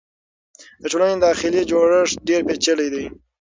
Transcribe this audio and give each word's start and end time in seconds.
د 0.81 0.83
ټولنې 0.91 1.15
داخلي 1.25 1.61
جوړښت 1.71 2.15
ډېر 2.27 2.41
پېچلی 2.47 2.87
دی. 2.93 3.05